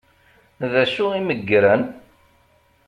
[0.71, 1.83] D acu i meggren?